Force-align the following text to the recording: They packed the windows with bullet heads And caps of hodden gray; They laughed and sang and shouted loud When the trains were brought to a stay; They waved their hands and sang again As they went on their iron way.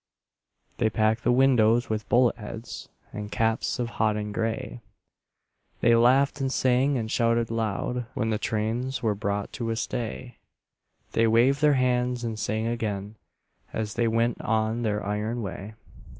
They 0.79 0.89
packed 0.89 1.23
the 1.23 1.31
windows 1.31 1.87
with 1.87 2.09
bullet 2.09 2.35
heads 2.37 2.89
And 3.13 3.31
caps 3.31 3.77
of 3.77 3.89
hodden 4.01 4.31
gray; 4.31 4.81
They 5.81 5.93
laughed 5.95 6.41
and 6.41 6.51
sang 6.51 6.97
and 6.97 7.11
shouted 7.11 7.51
loud 7.51 8.07
When 8.15 8.31
the 8.31 8.39
trains 8.39 9.03
were 9.03 9.13
brought 9.13 9.53
to 9.53 9.69
a 9.69 9.75
stay; 9.75 10.39
They 11.11 11.27
waved 11.27 11.61
their 11.61 11.73
hands 11.75 12.23
and 12.23 12.39
sang 12.39 12.65
again 12.65 13.13
As 13.73 13.93
they 13.93 14.07
went 14.07 14.41
on 14.41 14.81
their 14.81 15.05
iron 15.05 15.43
way. 15.43 15.75